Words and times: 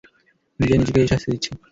নিজেই 0.59 0.79
নিজেকে 0.79 0.99
এই 1.01 1.09
শাস্তি 1.11 1.27
দিচ্ছি। 1.33 1.51